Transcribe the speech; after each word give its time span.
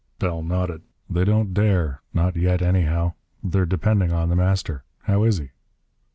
Bell 0.17 0.41
nodded. 0.41 0.81
"They 1.11 1.25
don't 1.25 1.53
dare. 1.53 2.01
Not 2.11 2.35
yet, 2.35 2.63
anyhow. 2.63 3.13
They're 3.43 3.67
depending 3.67 4.11
on 4.11 4.29
The 4.29 4.35
Master. 4.35 4.83
How 5.03 5.21
is 5.25 5.37
he?" 5.37 5.51